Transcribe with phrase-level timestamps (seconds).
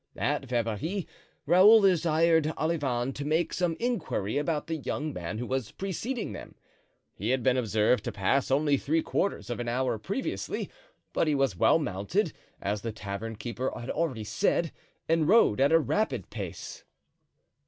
[0.17, 1.05] At Verberie,
[1.45, 6.55] Raoul desired Olivain to make some inquiry about the young man who was preceding them;
[7.13, 10.71] he had been observed to pass only three quarters of an hour previously,
[11.13, 14.71] but he was well mounted, as the tavern keeper had already said,
[15.07, 16.83] and rode at a rapid pace.